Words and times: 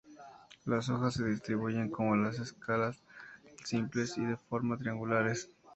Las 0.65 0.89
hojas 0.89 1.13
se 1.13 1.25
distribuyen 1.25 1.87
como 1.91 2.15
las 2.15 2.39
escalas, 2.39 3.03
simples 3.63 4.17
y 4.17 4.25
de 4.25 4.35
forma 4.35 4.75
triangulares. 4.75 5.51